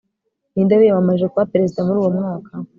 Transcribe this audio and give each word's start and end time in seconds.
Ninde 0.53 0.73
wiyamamarije 0.79 1.27
kuba 1.31 1.49
perezida 1.53 1.85
muri 1.85 1.97
uwo 1.99 2.11
mwaka 2.17 2.51